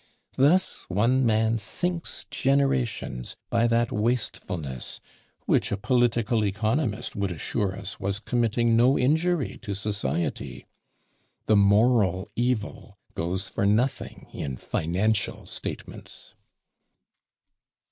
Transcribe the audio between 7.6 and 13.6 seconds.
us was committing no injury to society! The moral evil goes